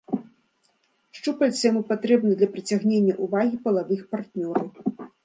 Шчупальцы 1.17 1.61
яму 1.71 1.81
патрэбны 1.91 2.31
для 2.39 2.49
прыцягнення 2.53 3.13
ўвагі 3.27 3.61
палавых 3.67 4.01
партнёраў. 4.11 4.67